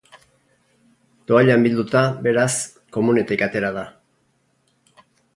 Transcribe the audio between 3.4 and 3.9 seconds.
atera da.